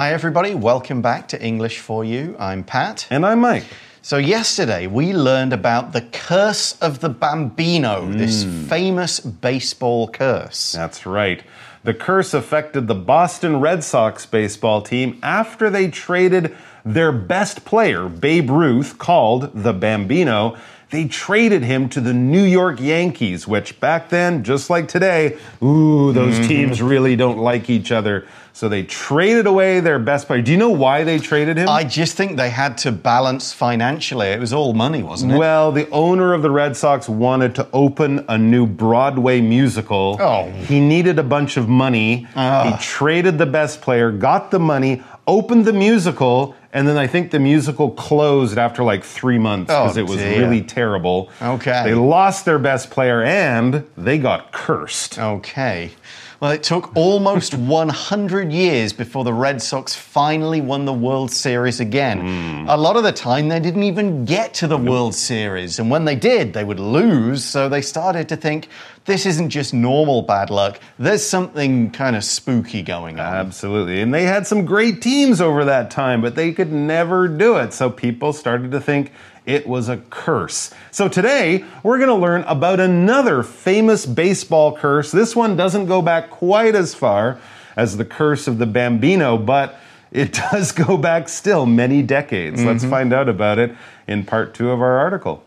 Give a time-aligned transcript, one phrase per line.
[0.00, 0.54] Hi, everybody.
[0.54, 2.34] Welcome back to English for You.
[2.38, 3.06] I'm Pat.
[3.10, 3.64] And I'm Mike.
[4.00, 8.64] So, yesterday we learned about the curse of the Bambino, this hmm.
[8.64, 10.72] famous baseball curse.
[10.72, 11.42] That's right.
[11.84, 18.08] The curse affected the Boston Red Sox baseball team after they traded their best player,
[18.08, 20.56] Babe Ruth, called the Bambino.
[20.88, 26.10] They traded him to the New York Yankees, which back then, just like today, ooh,
[26.12, 26.48] those mm-hmm.
[26.48, 28.26] teams really don't like each other.
[28.52, 30.42] So they traded away their best player.
[30.42, 31.68] Do you know why they traded him?
[31.68, 34.26] I just think they had to balance financially.
[34.28, 35.38] It was all money, wasn't it?
[35.38, 40.16] Well, the owner of the Red Sox wanted to open a new Broadway musical.
[40.20, 40.50] Oh.
[40.50, 42.26] He needed a bunch of money.
[42.36, 42.64] Ah.
[42.76, 47.30] He traded the best player, got the money, opened the musical, and then I think
[47.30, 50.38] the musical closed after like three months because Oh, it was dear.
[50.40, 51.30] really terrible.
[51.40, 51.82] Okay.
[51.84, 55.18] They lost their best player and they got cursed.
[55.18, 55.92] Okay.
[56.40, 61.80] Well, it took almost 100 years before the Red Sox finally won the World Series
[61.80, 62.20] again.
[62.20, 62.68] Hmm.
[62.68, 65.78] A lot of the time, they didn't even get to the World Series.
[65.78, 67.44] And when they did, they would lose.
[67.44, 68.68] So they started to think
[69.04, 73.34] this isn't just normal bad luck, there's something kind of spooky going on.
[73.34, 74.00] Absolutely.
[74.00, 77.72] And they had some great teams over that time, but they could never do it.
[77.72, 79.12] So people started to think
[79.46, 80.72] it was a curse.
[80.90, 85.10] So today, we're going to learn about another famous baseball curse.
[85.10, 87.40] This one doesn't go back quite as far
[87.76, 89.78] as the curse of the Bambino, but
[90.12, 92.62] it does go back still many decades.
[92.62, 92.90] Let's mm-hmm.
[92.90, 93.74] find out about it
[94.06, 95.44] in part two of our article.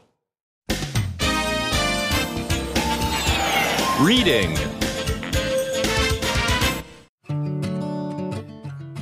[4.00, 4.58] Reading.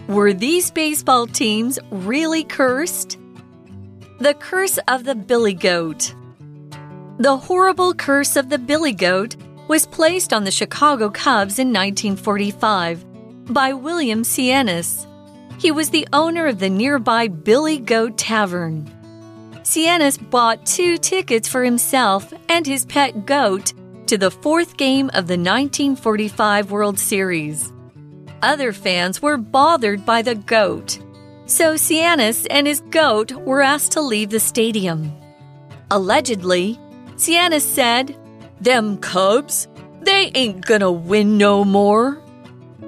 [0.07, 3.17] Were these baseball teams really cursed?
[4.21, 6.13] The Curse of the Billy Goat.
[7.17, 9.35] The horrible curse of the Billy Goat
[9.67, 13.03] was placed on the Chicago Cubs in 1945
[13.51, 15.07] by William Sianis.
[15.59, 18.85] He was the owner of the nearby Billy Goat Tavern.
[19.63, 23.73] Sianis bought two tickets for himself and his pet goat
[24.05, 27.73] to the fourth game of the 1945 World Series.
[28.43, 30.99] Other fans were bothered by the goat,
[31.51, 35.11] so Sianis and his goat were asked to leave the stadium.
[35.91, 36.79] Allegedly,
[37.15, 38.15] Sianis said,
[38.61, 39.67] Them Cubs,
[40.01, 42.21] they ain't gonna win no more.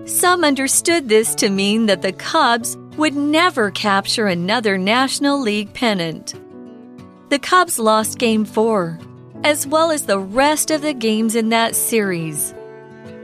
[0.06, 6.34] Some understood this to mean that the Cubs would never capture another National League pennant.
[7.30, 9.00] The Cubs lost Game 4,
[9.44, 12.54] as well as the rest of the games in that series.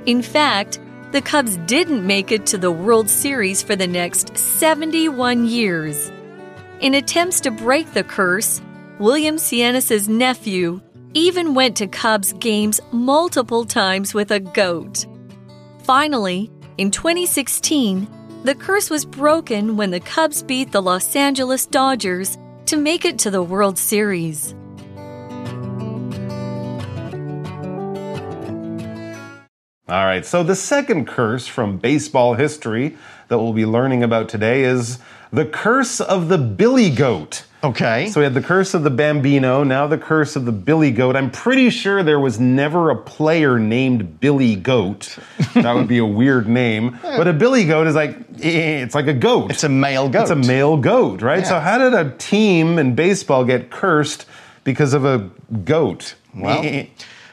[0.05, 0.79] In fact,
[1.11, 6.11] the Cubs didn't make it to the World Series for the next 71 years.
[6.81, 8.61] In attempts to break the curse,
[8.99, 10.79] William Sianis' nephew
[11.15, 15.07] even went to Cubs games multiple times with a goat.
[15.83, 18.07] Finally, in 2016,
[18.43, 22.37] the curse was broken when the Cubs beat the Los Angeles Dodgers
[22.67, 24.53] to make it to the World Series.
[29.89, 32.95] All right, so the second curse from baseball history
[33.27, 34.99] that we'll be learning about today is
[35.33, 37.43] the curse of the Billy Goat.
[37.63, 38.07] Okay.
[38.09, 41.15] So we had the curse of the Bambino, now the curse of the Billy Goat.
[41.15, 45.17] I'm pretty sure there was never a player named Billy Goat.
[45.55, 46.99] That would be a weird name.
[47.03, 48.11] But a Billy Goat is like,
[48.41, 49.49] eh, it's like a goat.
[49.51, 50.21] it's a male goat.
[50.21, 51.45] It's a male goat, right?
[51.47, 54.25] So how did a team in baseball get cursed
[54.63, 55.29] because of a
[55.65, 56.13] goat?
[56.35, 56.85] Well, Eh.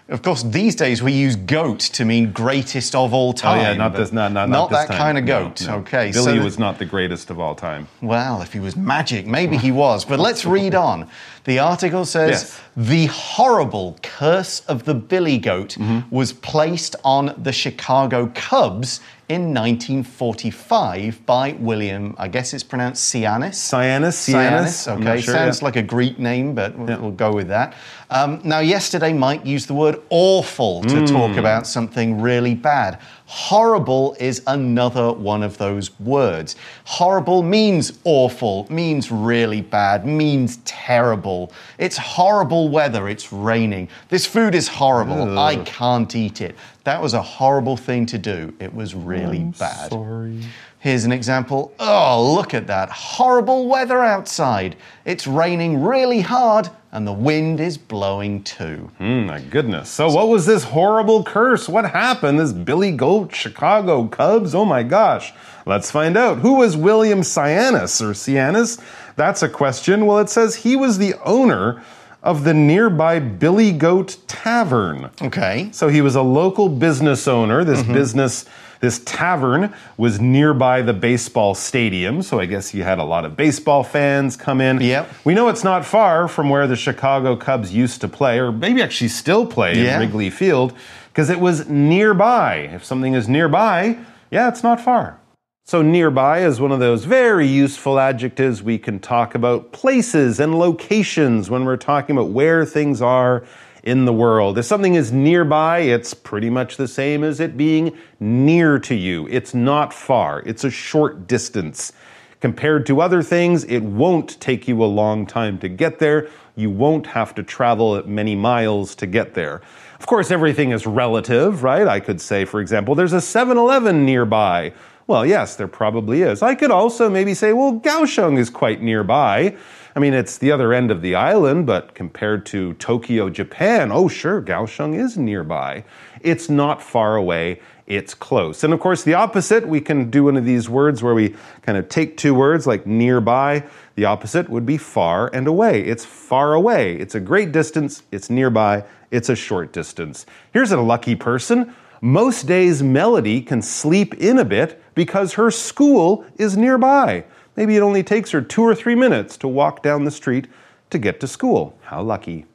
[0.08, 3.58] Of course, these days we use goat to mean greatest of all time.
[3.58, 4.98] Oh yeah, not this, not not not, this that time.
[4.98, 5.66] kind of goat.
[5.66, 5.76] no.
[5.78, 7.88] Okay, Billy so was not the greatest of all time.
[8.00, 10.04] Well, if he was magic, maybe he was.
[10.04, 11.08] But let's read on.
[11.44, 12.60] The article says Yes.
[12.76, 16.14] the horrible curse of the billy goat Mm-hmm.
[16.14, 23.54] was placed on the Chicago Cubs in 1945 by William, I guess it's pronounced Sianis.
[23.56, 24.88] Cyanus, Cyanus.
[25.00, 25.20] Okay.
[25.20, 25.64] sure, Sounds yeah.
[25.64, 27.74] like a Greek name, but we'll, we'll go with that.
[28.08, 31.06] Um, now, yesterday, Mike used the word awful to Hmm.
[31.06, 33.00] talk about something really bad.
[33.26, 36.54] Horrible is another one of those words.
[36.84, 41.50] Horrible means awful, means really bad, means terrible.
[41.78, 43.88] It's horrible weather, it's raining.
[44.08, 46.54] This food is horrible, I can't eat it.
[46.86, 48.54] That was a horrible thing to do.
[48.60, 49.90] It was really bad.
[49.90, 50.40] Sorry.
[50.78, 51.74] Here's an example.
[51.80, 54.76] Oh, look at that horrible weather outside.
[55.04, 58.92] It's raining really hard and the wind is blowing too.
[59.00, 59.90] Mm, my goodness.
[59.90, 61.68] So, what was this horrible curse?
[61.68, 62.38] What happened?
[62.38, 64.54] This Billy Goat, Chicago Cubs?
[64.54, 65.34] Oh my gosh.
[65.66, 66.38] Let's find out.
[66.38, 68.80] Who was William Sianis or Sianis?
[69.16, 70.06] That's a question.
[70.06, 71.82] Well, it says he was the owner
[72.26, 75.10] of the nearby Billy Goat Tavern.
[75.22, 75.68] Okay.
[75.70, 77.62] So he was a local business owner.
[77.62, 77.92] This mm-hmm.
[77.92, 78.44] business,
[78.80, 82.22] this tavern was nearby the baseball stadium.
[82.22, 84.80] So I guess he had a lot of baseball fans come in.
[84.80, 85.08] Yep.
[85.24, 88.82] We know it's not far from where the Chicago Cubs used to play, or maybe
[88.82, 89.94] actually still play Yeah.
[89.94, 90.72] in Wrigley Field,
[91.12, 92.56] because it was nearby.
[92.74, 93.98] If something is nearby,
[94.32, 95.20] yeah, it's not far.
[95.68, 100.56] So, nearby is one of those very useful adjectives we can talk about places and
[100.56, 103.44] locations when we're talking about where things are
[103.82, 104.58] in the world.
[104.58, 109.26] If something is nearby, it's pretty much the same as it being near to you.
[109.26, 111.92] It's not far, it's a short distance.
[112.38, 116.28] Compared to other things, it won't take you a long time to get there.
[116.54, 119.62] You won't have to travel many miles to get there.
[119.98, 121.88] Of course, everything is relative, right?
[121.88, 124.72] I could say, for example, there's a 7 Eleven nearby.
[125.08, 126.42] Well, yes, there probably is.
[126.42, 129.56] I could also maybe say, well, Kaohsiung is quite nearby.
[129.94, 134.08] I mean, it's the other end of the island, but compared to Tokyo, Japan, oh,
[134.08, 135.84] sure, Kaohsiung is nearby.
[136.22, 138.64] It's not far away, it's close.
[138.64, 141.78] And of course, the opposite, we can do one of these words where we kind
[141.78, 143.62] of take two words like nearby.
[143.94, 145.82] The opposite would be far and away.
[145.82, 146.96] It's far away.
[146.96, 148.02] It's a great distance.
[148.10, 148.84] It's nearby.
[149.12, 150.26] It's a short distance.
[150.52, 151.72] Here's a lucky person.
[152.00, 157.24] Most days, Melody can sleep in a bit because her school is nearby.
[157.56, 160.46] Maybe it only takes her two or three minutes to walk down the street
[160.90, 161.78] to get to school.
[161.82, 162.46] How lucky.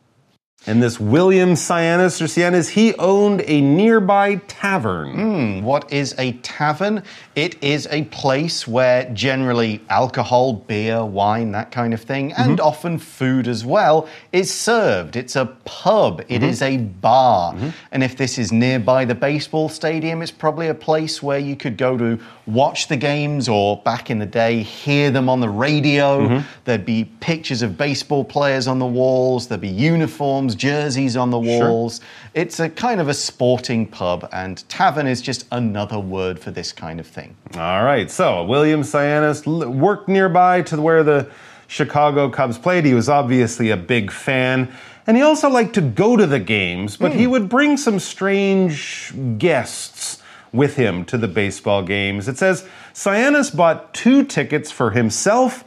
[0.67, 5.13] And this William Cyanus or Cyanus, he owned a nearby tavern.
[5.13, 7.01] Hmm, what is a tavern?
[7.35, 12.67] It is a place where generally alcohol, beer, wine, that kind of thing, and mm-hmm.
[12.67, 15.15] often food as well, is served.
[15.15, 16.43] It's a pub, It mm-hmm.
[16.43, 17.53] is a bar.
[17.53, 17.69] Mm-hmm.
[17.91, 21.75] And if this is nearby the baseball stadium, it's probably a place where you could
[21.75, 26.43] go to watch the games or back in the day, hear them on the radio.
[26.65, 31.39] There'd be pictures of baseball players on the walls, there'd be uniforms, jerseys on the
[31.39, 32.01] walls.
[32.33, 36.71] It's a kind of a sporting pub, and tavern is just another word for this
[36.71, 37.35] kind of thing.
[37.55, 41.29] All right, so William Cyanus worked nearby to where the
[41.67, 42.85] Chicago Cubs played.
[42.85, 44.73] He was obviously a big fan.
[45.07, 47.31] And he also liked to go to the games, but he hmm.
[47.31, 50.21] would bring some strange guests
[50.51, 52.27] with him to the baseball games.
[52.27, 55.63] It says Cyanus bought two tickets for himself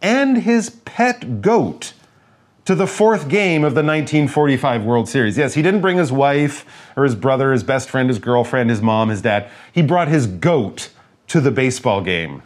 [0.00, 1.92] and his pet goat
[2.68, 5.38] to the fourth game of the 1945 World Series.
[5.38, 6.66] Yes, he didn't bring his wife
[6.96, 9.50] or his brother, his best friend, his girlfriend, his mom, his dad.
[9.72, 10.90] He brought his goat
[11.28, 12.42] to the baseball game.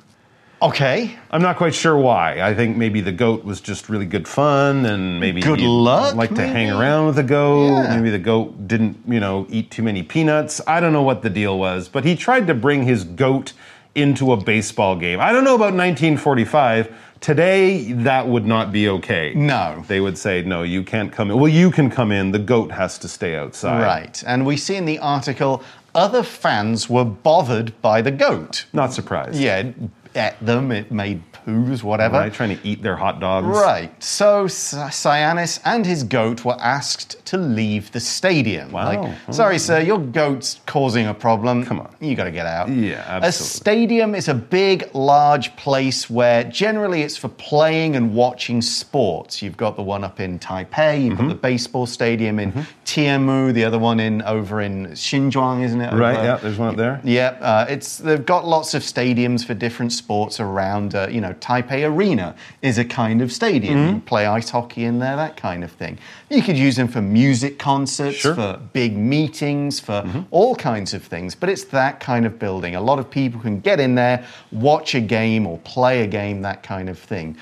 [0.63, 1.19] Okay.
[1.33, 2.41] I'm not quite sure why.
[2.41, 6.33] I think maybe the goat was just really good fun and maybe Good luck, like
[6.37, 7.71] to hang around with the goat.
[7.73, 7.97] Yeah.
[7.97, 10.61] Maybe the goat didn't, you know, eat too many peanuts.
[10.69, 13.55] I don't know what the deal was, but he tried to bring his goat
[13.95, 15.21] into a baseball game.
[15.21, 16.95] I don't know about 1945.
[17.21, 19.33] Today, that would not be okay.
[19.35, 19.85] No.
[19.87, 21.39] They would say, no, you can't come in.
[21.39, 22.33] Well, you can come in.
[22.33, 23.81] The goat has to stay outside.
[23.81, 24.23] Right.
[24.27, 25.63] And we see in the article
[25.95, 28.67] other fans were bothered by the goat.
[28.73, 29.39] Not surprised.
[29.39, 29.71] Yeah,
[30.17, 32.19] ate them, it made poos, whatever.
[32.19, 33.47] Right, trying to eat their hot dogs.
[33.47, 33.91] Right.
[34.03, 38.71] So Cy- Cyanus and his goat were asked to leave the stadium.
[38.73, 39.03] Wow.
[39.03, 41.65] Like, sorry, sir, your goat's causing a problem.
[41.65, 41.95] Come on.
[42.01, 42.69] You got to get out.
[42.69, 48.63] Yeah, A stadium is a big, large place where generally it's for playing and watching
[48.63, 49.43] sports.
[49.43, 51.23] You've got the one up in Taipei, you've Mm-hmm.
[51.23, 52.53] got the baseball stadium in
[52.85, 55.93] Tianmu, the other one in over in Xinzhuang, isn't it?
[55.93, 57.01] Right, Over- yeah, there's one up there.
[57.05, 60.02] yeah, uh, it's they've got lots of stadiums for different sports
[60.41, 60.95] around.
[60.95, 63.75] Uh, you know, Taipei Arena is a kind of stadium.
[63.75, 63.87] Mm-hmm.
[63.87, 65.99] You can play ice hockey in there, that kind of thing.
[66.31, 68.35] You could use them for music concerts, Sure.
[68.35, 71.35] For big meetings, for all kinds of things.
[71.35, 72.75] But it's that kind of building.
[72.75, 76.43] A lot of people can get in there, watch a game or play a game,
[76.43, 77.37] that kind of thing.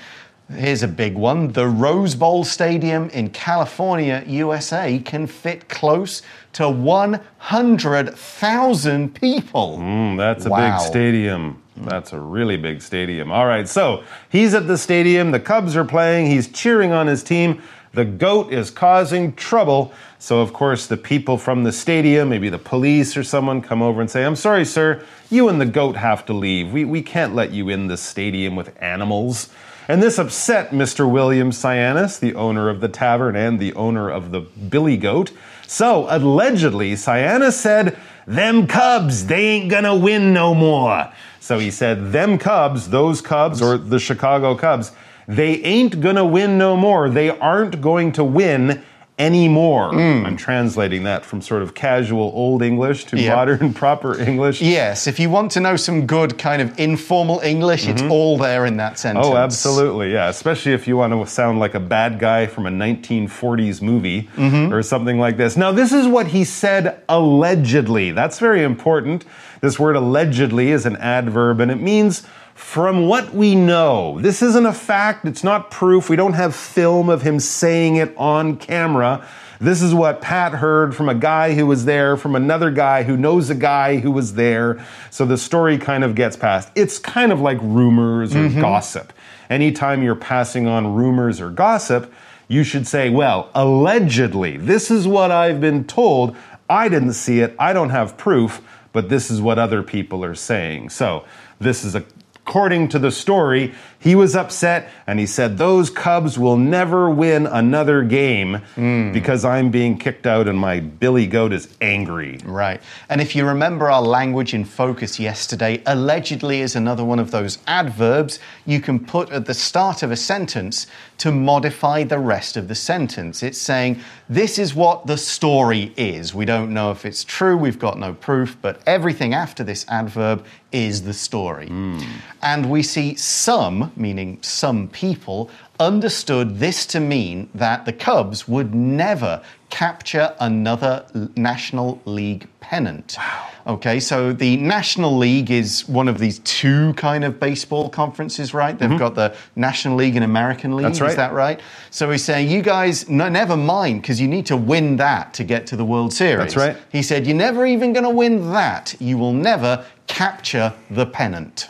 [0.55, 1.51] Here's a big one.
[1.53, 6.21] The Rose Bowl Stadium in California, USA, can fit close
[6.53, 9.77] to 100,000 people.
[9.79, 10.77] Mm, that's a Wow.
[10.77, 11.57] big stadium.
[11.77, 13.31] That's a really big stadium.
[13.31, 15.31] All right, so he's at the stadium.
[15.31, 16.27] The Cubs are playing.
[16.27, 17.61] He's cheering on his team.
[17.93, 19.91] The goat is causing trouble.
[20.19, 23.99] So, of course, the people from the stadium, maybe the police or someone, come over
[24.01, 26.71] and say, I'm sorry, sir, you and the goat have to leave.
[26.71, 29.49] We, we can't let you in the stadium with animals.
[29.87, 31.09] And this upset Mr.
[31.09, 35.31] William Cyanus, the owner of the tavern and the owner of the Billy Goat.
[35.67, 37.97] So, allegedly, Cyanus said,
[38.27, 41.11] Them Cubs, they ain't gonna win no more.
[41.39, 44.91] So he said, Them Cubs, those Cubs, or the Chicago Cubs,
[45.27, 47.09] they ain't gonna win no more.
[47.09, 48.83] They aren't going to win
[49.21, 49.91] anymore.
[49.91, 50.25] Hmm.
[50.25, 53.35] I'm translating that from sort of casual old English to Yeah.
[53.35, 54.61] modern proper English.
[54.61, 58.11] Yes, if you want to know some good kind of informal English, it's mm-hmm.
[58.11, 59.27] all there in that sentence.
[59.27, 60.29] Oh, absolutely, yeah.
[60.29, 64.73] Especially if you want to sound like a bad guy from a 1940s movie mm-hmm.
[64.73, 65.55] or something like this.
[65.55, 68.11] Now, this is what he said allegedly.
[68.11, 69.25] That's very important.
[69.61, 72.23] This word allegedly is an adverb and it means
[72.61, 74.17] from what we know.
[74.21, 76.09] This isn't a fact, it's not proof.
[76.09, 79.27] We don't have film of him saying it on camera.
[79.59, 83.17] This is what Pat heard from a guy who was there, from another guy who
[83.17, 84.85] knows a guy who was there.
[85.09, 86.69] So the story kind of gets passed.
[86.73, 88.61] It's kind of like rumors or mm-hmm.
[88.61, 89.11] gossip.
[89.49, 92.13] Anytime you're passing on rumors or gossip,
[92.47, 96.37] you should say, well, allegedly, this is what I've been told.
[96.69, 98.61] I didn't see it, I don't have proof,
[98.93, 100.91] but this is what other people are saying.
[100.91, 101.25] So
[101.59, 102.05] this is a
[102.45, 107.45] According to the story, he was upset and he said, Those Cubs will never win
[107.45, 109.11] another game hmm.
[109.13, 112.39] because I'm being kicked out and my Billy Goat is angry.
[112.43, 112.81] Right.
[113.09, 117.59] And if you remember our language in focus yesterday, allegedly is another one of those
[117.67, 120.87] adverbs you can put at the start of a sentence
[121.19, 123.43] to modify the rest of the sentence.
[123.43, 126.33] It's saying, this is what the story is.
[126.33, 130.43] We don't know if it's true, we've got no proof, but everything after this adverb
[130.71, 131.67] is the story.
[131.67, 132.01] Hmm.
[132.41, 138.75] And we see some, meaning some people, understood this to mean that the Cubs would
[138.75, 141.05] never capture another
[141.35, 143.17] National League pennant.
[143.65, 148.77] Okay, so the National League is one of these two kind of baseball conferences, right?
[148.77, 150.85] They've got the National League and American League.
[150.85, 150.91] Mm-hmm.
[150.91, 151.09] That's right.
[151.11, 151.59] Is that right?
[151.89, 155.43] So he's saying, you guys, no, never mind, because you need to win that to
[155.43, 156.53] get to the World Series.
[156.53, 156.77] That's right.
[156.91, 158.95] He said, you're never even going to win that.
[158.99, 161.67] You will never capture the pennant.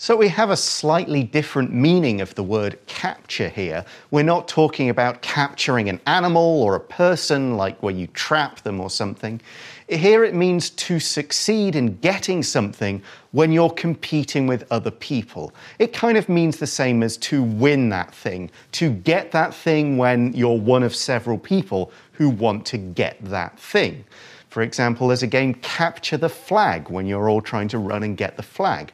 [0.00, 3.84] So we have a slightly different meaning of the word capture here.
[4.12, 8.80] We're not talking about capturing an animal or a person, like where you trap them
[8.80, 9.40] or something.
[9.88, 13.02] Here it means to succeed in getting something
[13.32, 15.52] when you're competing with other people.
[15.80, 19.96] It kind of means the same as to win that thing, to get that thing
[19.96, 24.04] when you're one of several people who want to get that thing.
[24.48, 28.16] For example, there's a game Capture the Flag when you're all trying to run and
[28.16, 28.92] get the flag.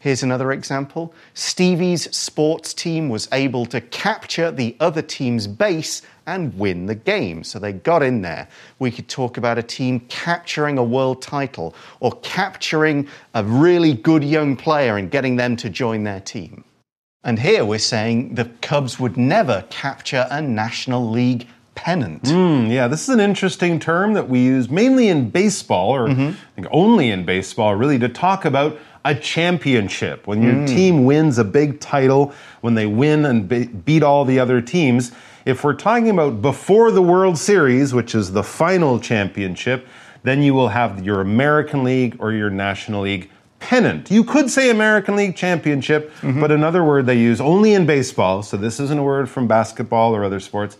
[0.00, 1.12] Here's another example.
[1.34, 7.42] Stevie's sports team was able to capture the other team's base and win the game.
[7.42, 8.48] So they got in there.
[8.78, 14.22] We could talk about a team capturing a world title or capturing a really good
[14.22, 16.64] young player and getting them to join their team.
[17.24, 22.28] And here we're saying the Cubs would never capture a National League pennant.
[22.28, 26.34] Hmm, yeah, this is an interesting term that we use mainly in baseball, or I
[26.54, 28.78] think only in baseball, really, to talk about
[29.08, 30.26] a championship.
[30.26, 30.66] When your mm.
[30.66, 35.12] team wins a big title, when they win and be- beat all the other teams.
[35.46, 39.88] If we're talking about before the World Series, which is the final championship,
[40.24, 44.10] then you will have your American League or your National League pennant.
[44.10, 46.38] You could say American League championship, mm-hmm.
[46.38, 50.14] but another word they use only in baseball, so this isn't a word from basketball
[50.14, 50.76] or other sports,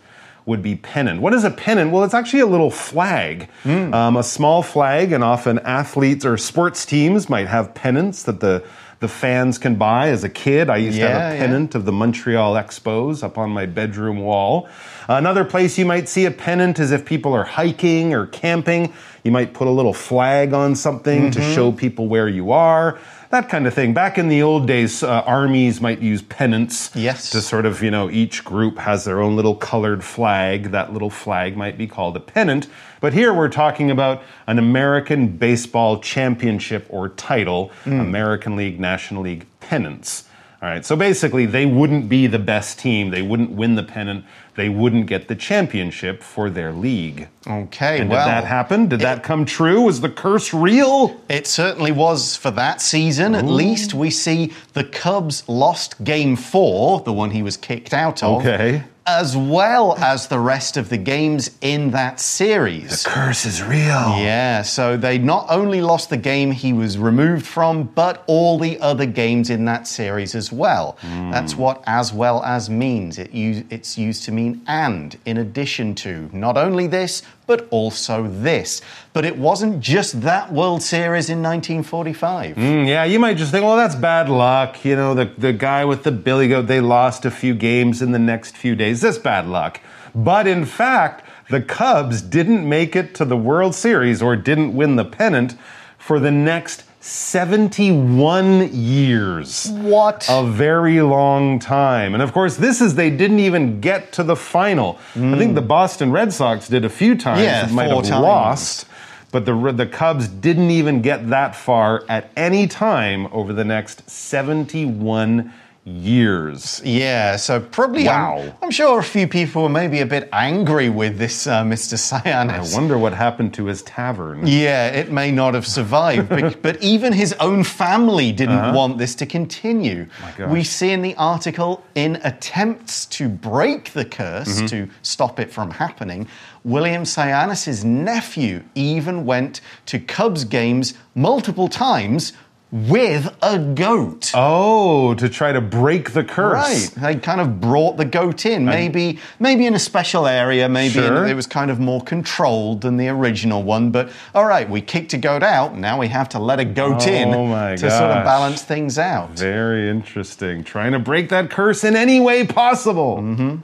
[0.49, 1.21] would be pennant.
[1.21, 1.91] What is a pennant?
[1.91, 6.85] Well, it's actually a little flag, um, a small flag, and often athletes or sports
[6.85, 8.63] teams might have pennants that the
[8.99, 10.09] the fans can buy.
[10.09, 11.39] As a kid, I used to have a yeah.
[11.41, 14.67] pennant of the Montreal Expos up on my bedroom wall.
[15.07, 18.91] Another place you might see a pennant is if people are hiking or camping.
[19.23, 21.55] You might put a little flag on something to Mm-hmm.
[21.55, 22.99] show people where you are.
[23.31, 23.93] That kind of thing.
[23.93, 27.29] Back in the old days, uh, armies might use pennants Yes.
[27.29, 30.71] to sort of, you know, each group has their own little colored flag.
[30.71, 32.65] That little flag might be called a pennant.
[33.01, 39.45] But here we're talking about an American baseball championship or title, American League, National League
[39.59, 40.23] pennants.
[40.61, 43.11] All right, so basically, they wouldn't be the best team.
[43.11, 44.25] They wouldn't win the pennant.
[44.59, 47.29] They wouldn't get the championship for their league.
[47.47, 48.25] Okay, And well.
[48.27, 48.89] did that happen?
[48.89, 49.79] Did that come true?
[49.83, 51.15] Was the curse real?
[51.29, 53.35] It certainly was for that season.
[53.35, 58.21] At least we see the Cubs lost game four, the one he was kicked out
[58.21, 58.83] of, Okay.
[59.09, 63.03] As well as the rest of the games in that series.
[63.03, 63.79] The Curse is real.
[63.79, 68.79] Yeah, so they not only lost the game he was removed from, but all the
[68.79, 70.95] other games in that series as well.
[71.01, 71.31] Hmm.
[71.31, 73.17] That's what as well as means.
[73.17, 76.29] It it's used to mean and, in addition to.
[76.31, 78.79] Not only this, but also this.
[79.11, 82.55] But it wasn't just that World Series in 1945.
[82.55, 84.85] Mm, yeah, you might just think, well, that's bad luck.
[84.85, 88.11] You know, the, the guy with the billy goat, they lost a few games in
[88.11, 89.01] the next few days.
[89.01, 89.81] That's bad luck.
[90.13, 94.95] But in fact, the Cubs didn't make it to the World Series or didn't win
[94.95, 95.55] the pennant
[95.97, 99.69] for the next 71 years.
[99.71, 100.27] What?
[100.29, 102.13] A very long time.
[102.13, 104.99] And of course, this is they didn't even get to the final.
[105.15, 105.67] I think the mm.
[105.67, 107.41] Boston Red Sox did a few times.
[107.41, 108.21] Yeah, might have times.
[108.21, 108.85] lost.
[109.31, 114.09] But the, the Cubs didn't even get that far at any time over the next
[114.09, 115.53] 71
[115.89, 116.81] years.
[116.85, 118.39] Yeah, so probably Wow.
[118.39, 121.97] I'm, I'm sure a few people were maybe a bit angry with this uh, Mr.
[121.97, 122.73] Cyanus.
[122.73, 124.45] I wonder what happened to his tavern.
[124.45, 129.15] Yeah, it may not have survived, but, but even his own family didn't want this
[129.15, 130.07] to continue.
[130.47, 134.65] We see in the article, in attempts to break the curse, Mm-hmm.
[134.67, 136.27] to stop it from happening,
[136.63, 142.33] William Sianis' nephew even went to Cubs games multiple times
[142.71, 144.31] with a goat.
[144.35, 146.53] Oh, to try to break the curse.
[146.53, 148.65] Right, they kind of brought the goat in.
[148.65, 150.69] Maybe, maybe in a special area.
[150.69, 153.89] Maybe in- it was kind of more controlled than the original one.
[153.89, 155.75] But all right, we kicked a goat out.
[155.77, 158.99] Now we have to let a goat in Oh my to sort of balance things
[158.99, 159.31] out.
[159.31, 160.63] Very interesting.
[160.63, 163.17] Trying to break that curse in any way possible.
[163.17, 163.55] Mm-hmm.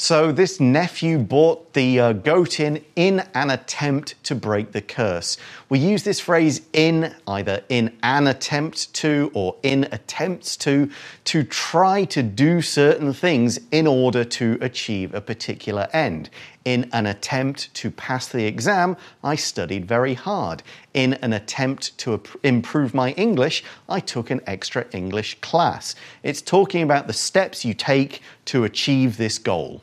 [0.00, 5.36] So this nephew bought the uh, goat in in an attempt to break the curse.
[5.68, 10.88] We use this phrase in either in an attempt to or in attempts to
[11.24, 16.30] to try to do certain things in order to achieve a particular end.
[16.64, 20.62] In an attempt to pass the exam, I studied very hard.
[20.94, 25.96] In an attempt to improve my English, I took an extra English class.
[26.22, 29.82] It's talking about the steps you take to achieve this goal.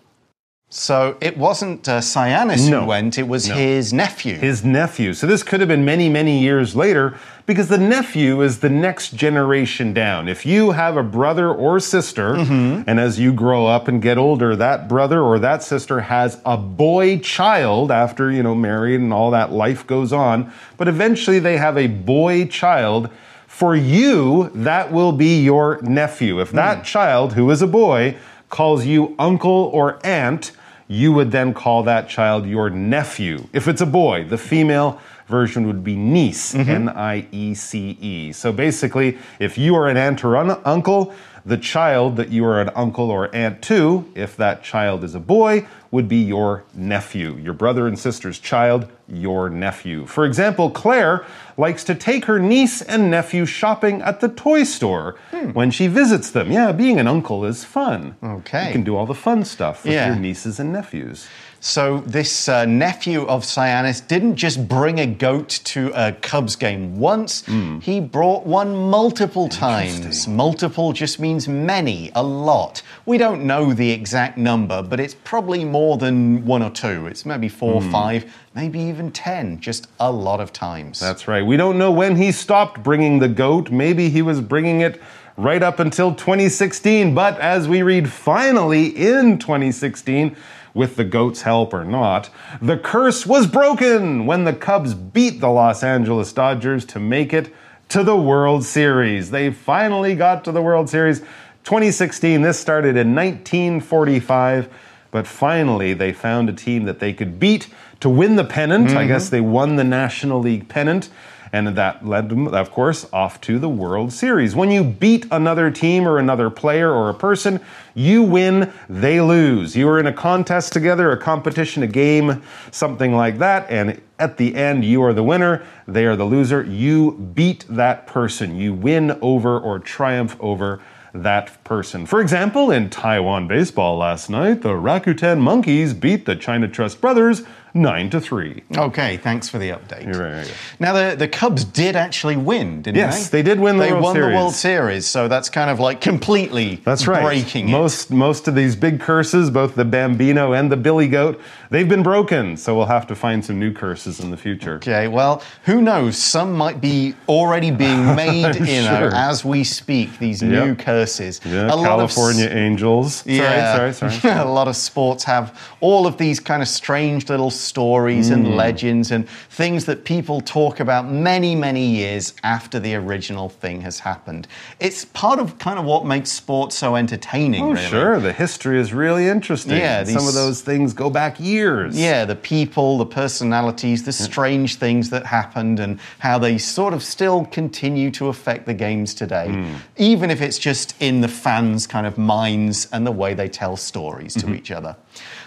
[0.69, 2.81] So it wasn't uh, Sianis No.
[2.81, 3.55] who went, it was No.
[3.55, 4.35] his nephew.
[4.35, 5.13] His nephew.
[5.13, 9.15] So this could have been many, many years later because the nephew is the next
[9.15, 10.27] generation down.
[10.27, 14.55] If you have a brother or sister, and as you grow up and get older,
[14.55, 19.29] that brother or that sister has a boy child after, you know, married and all
[19.31, 23.09] that life goes on, but eventually they have a boy child.
[23.47, 26.41] For you, that will be your nephew.
[26.41, 28.17] If that child, who is a boy,
[28.49, 30.51] calls you uncle or aunt,
[30.87, 33.47] you would then call that child your nephew.
[33.53, 36.69] If it's a boy, the female version would be niece, mm-hmm.
[36.69, 38.31] N I E C E.
[38.31, 41.13] So basically, if you are an aunt or un- uncle,
[41.45, 45.19] the child that you are an uncle or aunt to, if that child is a
[45.19, 47.37] boy, would be your nephew.
[47.37, 50.07] Your brother and sister's child, your nephew.
[50.07, 51.23] For example, Claire
[51.55, 55.51] likes to take her niece and nephew shopping at the toy store hmm.
[55.51, 56.51] when she visits them.
[56.51, 58.15] Yeah, being an uncle is fun.
[58.23, 58.67] Okay.
[58.67, 60.07] You can do all the fun stuff with Yeah.
[60.07, 61.27] your nieces and nephews.
[61.65, 66.99] So this uh, nephew of Sianis didn't just bring a goat to a Cubs game
[66.99, 67.79] once, Hmm.
[67.79, 70.27] he brought one multiple times.
[70.27, 72.83] Multiple just means many, a lot.
[73.07, 77.07] We don't know the exact number, but it's probably more than one or two.
[77.07, 77.91] It's maybe four, Hmm.
[77.91, 80.99] five, maybe even ten, just a lot of times.
[80.99, 81.43] That's right.
[81.43, 83.71] We don't know when he stopped bringing the goat.
[83.71, 85.01] Maybe he was bringing it
[85.35, 87.15] right up until 2016.
[87.15, 90.35] But as we read, finally in 2016,
[90.75, 92.29] with the goat's help or not,
[92.61, 97.51] the curse was broken when the Cubs beat the Los Angeles Dodgers to make it
[97.89, 99.31] to the World Series.
[99.31, 101.21] They finally got to the World Series.
[101.63, 104.71] 2016, this started in 1945.
[105.11, 107.69] But finally, they found a team that they could beat
[108.01, 108.89] to win the pennant.
[108.89, 109.07] I mm-hmm.
[109.07, 111.09] guess they won the National League pennant.
[111.55, 114.57] And that led them, of course, off to the World Series.
[114.57, 117.61] When you beat another team or another player or a person,
[117.93, 119.73] you win, they lose.
[119.73, 123.71] You are in a contest together, a competition, a game, something like that.
[123.71, 126.61] And at the end, you are the winner, they are the loser.
[126.61, 128.57] You beat that person.
[128.57, 130.81] You win over or triumph over
[131.13, 132.05] that person.
[132.05, 137.43] For example, in Taiwan baseball last night, the Rakuten Monkeys beat the China Trust Brothers
[137.75, 138.63] 9 to 3.
[138.77, 140.07] Okay, thanks for the update.
[140.07, 140.53] Right, yeah.
[140.79, 143.41] Now the, the Cubs did actually win, didn't Yes, they?
[143.41, 144.29] they did win the they World won Series.
[144.31, 147.21] the World Series, so that's kind of like completely That's right.
[147.21, 147.71] breaking it.
[147.73, 152.01] most most of these big curses, both the Bambino and the Billy Goat, they've been
[152.01, 152.55] broken.
[152.55, 154.75] So we'll have to find some new curses in the future.
[154.75, 156.17] Okay, well, who knows?
[156.17, 159.13] Some might be already being made, you know, Sure.
[159.13, 160.17] as we speak.
[160.17, 161.41] These new curses.
[161.43, 163.25] Yeah, A lot of s- California Angels.
[163.25, 164.39] Yeah, Sorry, sorry, sorry.
[164.39, 168.53] a lot of sports have all of these kind of strange little stories and Hmm.
[168.55, 173.99] legends and things that people talk about many, many years after the original thing has
[173.99, 174.47] happened.
[174.79, 177.63] It's part of kind of what makes sports so entertaining.
[177.63, 177.87] Oh, really.
[177.87, 178.19] sure.
[178.19, 179.77] The history is really interesting.
[179.77, 181.97] Yeah, Some of those things go back years.
[181.97, 184.31] Yeah, the people, the personalities, the hmm.
[184.31, 189.13] strange things that happened, and how they sort of still continue to affect the games
[189.13, 189.73] today, hmm.
[189.97, 193.75] even if it's just in the fans' kind of minds and the way they tell
[193.77, 194.55] stories to mm-hmm.
[194.55, 194.95] each other.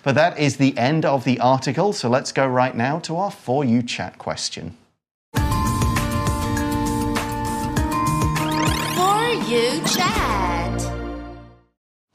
[0.09, 3.31] But that is the end of the article, so let's go right now to our
[3.31, 4.75] For You chat question.
[5.35, 5.43] For
[9.47, 10.39] You chat?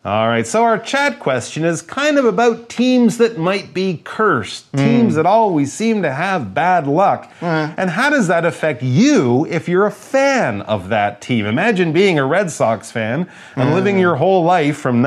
[0.03, 4.65] All right, so our chat question is kind of about teams that might be cursed,
[4.71, 4.77] hmm.
[4.77, 7.32] teams that always seem to have bad luck.
[7.41, 7.75] Hmm.
[7.77, 11.45] And how does that affect you if you're a fan of that team?
[11.45, 14.01] Imagine being a Red Sox fan and living hmm.
[14.01, 15.01] your whole life from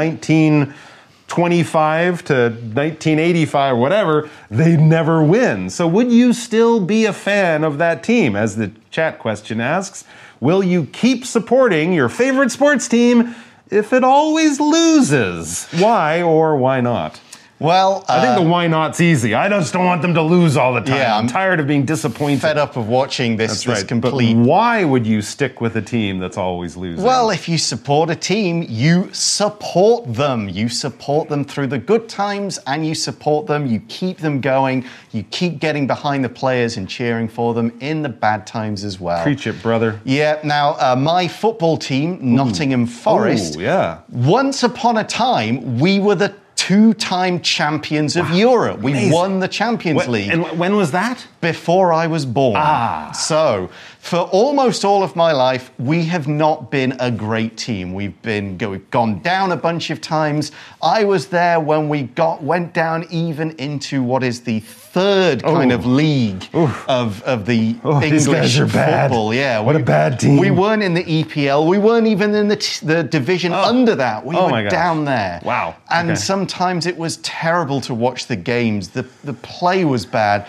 [1.28, 5.68] 1925 to 1985, whatever, they never win.
[5.70, 8.36] So would you still be a fan of that team?
[8.36, 10.04] As the chat question asks,
[10.40, 13.34] will you keep supporting your favorite sports team?
[13.70, 15.66] if it always loses.
[15.72, 17.20] Why or why not?
[17.58, 19.34] Well, I think uh, the why not's easy.
[19.34, 20.96] I just don't want them to lose all the time.
[20.96, 22.42] Yeah, I'm, I'm tired of being disappointed.
[22.42, 23.88] fed up of watching this, That's this right.
[23.88, 27.02] complete But why would you stick with a team that's always losing?
[27.02, 30.50] Well, if you support a team, you support them.
[30.50, 33.66] You support them through the good times and you support them.
[33.66, 34.84] You keep them going.
[35.12, 39.00] You keep getting behind the players and cheering for them in the bad times as
[39.00, 39.22] well.
[39.22, 39.98] preach it, brother.
[40.04, 44.00] Yeah, now uh, my football team, Nottingham Forest, Ooh, yeah.
[44.10, 46.34] once upon a time, we were the
[46.66, 48.80] two time champions of Europe.
[48.80, 49.12] We Amazing.
[49.12, 51.26] won the Champions Wh- League And when was that?
[51.40, 52.56] Before I was born.
[52.56, 53.12] Ah.
[53.12, 57.92] So, for almost all of my life, we have not been a great team.
[57.92, 60.52] We've been go, gone down a bunch of times.
[60.82, 65.72] I was there when we got went down even into what is the third kind
[65.72, 69.34] of league of, of the Oh, English football.
[69.34, 70.38] Yeah, What a bad team.
[70.38, 71.66] We weren't in the EPL.
[71.68, 74.24] We weren't even in the, t- the division under that.
[74.24, 75.40] We Oh were down there.
[75.44, 75.74] Wow.
[75.90, 76.16] And Okay.
[76.20, 78.88] sometimes it was terrible to watch the games.
[78.90, 80.46] The, the play was bad,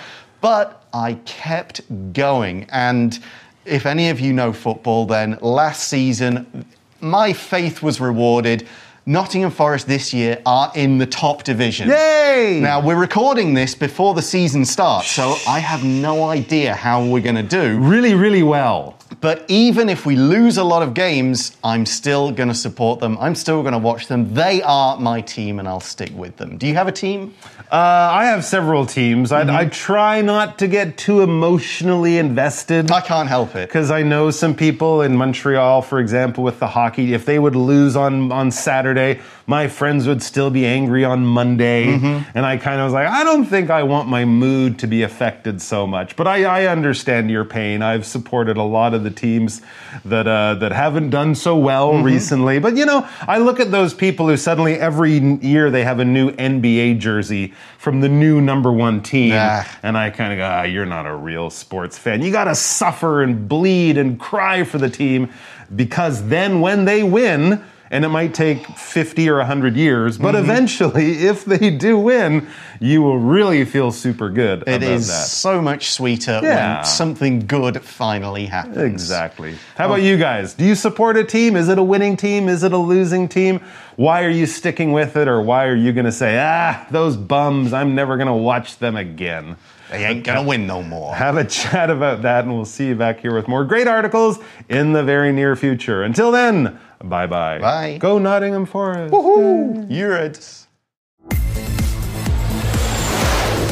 [0.47, 1.81] but I kept
[2.13, 2.67] going.
[2.69, 3.19] And
[3.65, 6.65] if any of you know football, then last season,
[7.01, 8.65] my faith was rewarded.
[9.07, 11.87] Nottingham Forest this year are in the top division.
[11.87, 12.59] Yay!
[12.61, 17.21] Now, we're recording this before the season starts, so I have no idea how we're
[17.23, 17.79] going to do.
[17.79, 18.95] Really, really well.
[19.21, 23.17] But even if we lose a lot of games, I'm still going to support them.
[23.21, 24.33] I'm still going to watch them.
[24.33, 26.57] They are my team, and I'll stick with them.
[26.57, 27.33] Do you have a team?
[27.71, 29.31] Uh, I have several teams.
[29.31, 29.55] I, Mm-hmm.
[29.55, 32.91] I try not to get too emotionally invested.
[32.91, 33.69] I can't help it.
[33.69, 37.55] Because I know some people in Montreal, for example, with the hockey, if they would
[37.55, 38.96] lose on, on Saturday,
[39.45, 41.85] my friends would still be angry on Monday.
[41.85, 42.29] Mm-hmm.
[42.37, 45.03] And I kind of was like, I don't think I want my mood to be
[45.03, 46.15] affected so much.
[46.15, 47.81] But I, I understand your pain.
[47.81, 49.61] I've supported a lot of the teams
[50.03, 52.03] that, uh, that haven't done so well Mm-hmm.
[52.03, 52.59] recently.
[52.59, 56.05] But, you know, I look at those people who suddenly every year they have a
[56.05, 59.33] new NBA jersey from the new number one team.
[59.35, 59.77] Ah.
[59.83, 62.21] And I kind of go, ah, you're not a real sports fan.
[62.21, 65.29] You got to suffer and bleed and cry for the team
[65.75, 70.43] because then when they win, and it might take 50 or 100 years, but Mm-hmm.
[70.49, 72.47] eventually, if they do win,
[72.79, 75.27] you will really feel super good It about is that.
[75.27, 76.75] so much sweeter Yeah.
[76.77, 78.77] when something good finally happens.
[78.77, 79.55] Exactly.
[79.75, 80.53] How about you guys?
[80.53, 81.55] Do you support a team?
[81.55, 82.47] Is it a winning team?
[82.49, 83.61] Is it a losing team?
[83.95, 85.27] Why are you sticking with it?
[85.27, 88.77] Or why are you going to say, ah, those bums, I'm never going to watch
[88.77, 89.55] them again?
[89.89, 91.15] They ain't going to win no more.
[91.15, 94.37] have a chat about that, and we'll see you back here with more great articles
[94.67, 96.03] in the very near future.
[96.03, 97.59] Until then, bye bye.
[97.59, 97.97] Bye.
[97.99, 99.13] Go Nottingham Forest.
[99.13, 99.89] Woohoo!
[99.89, 100.65] Urids.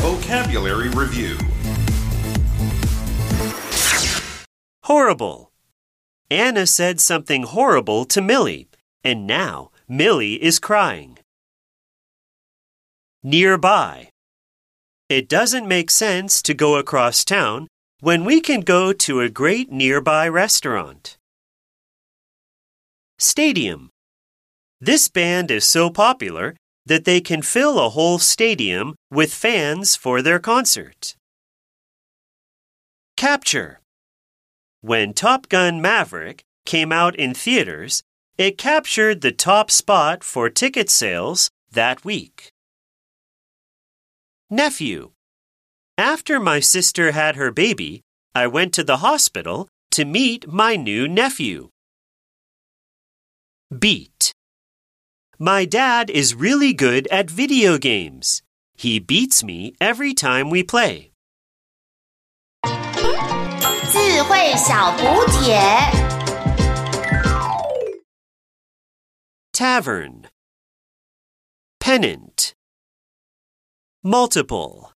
[0.02, 1.38] Vocabulary Review
[4.86, 5.52] Horrible.
[6.30, 8.68] Anna said something horrible to Millie,
[9.04, 11.18] and now Millie is crying.
[13.24, 14.10] Nearby.
[15.10, 17.68] It doesn't make sense to go across town
[18.00, 21.18] when we can go to a great nearby restaurant.
[23.18, 23.92] Stadium.
[24.82, 30.22] This band is so popular that they can fill a whole stadium with fans for
[30.22, 31.16] their concert.
[33.16, 33.80] Capture.
[34.82, 38.04] When Top Gun Maverick came out in theaters,
[38.38, 42.50] it captured the top spot for ticket sales that week.
[44.50, 45.12] Nephew.
[45.98, 48.02] After my sister had her baby,
[48.36, 51.70] I went to the hospital to meet my new nephew.
[53.72, 54.32] Beat.
[55.40, 58.44] My dad is really good at video games.
[58.76, 61.12] He beats me every time we play.
[69.52, 70.28] Tavern
[71.80, 72.54] Pennant
[74.04, 74.95] Multiple